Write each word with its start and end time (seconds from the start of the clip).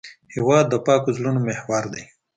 هېواد 0.33 0.65
د 0.69 0.75
پاکو 0.85 1.15
زړونو 1.17 1.39
محور 1.47 1.83
دی. 1.93 2.03